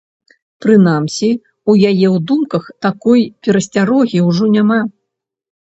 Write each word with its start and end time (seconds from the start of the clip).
Прынамсі, 0.65 1.29
у 1.35 1.71
яе 1.81 1.91
ў 1.91 2.17
думках 2.33 2.63
такой 2.89 3.21
перасцярогі 3.45 4.19
ўжо 4.31 4.45
няма. 4.57 4.81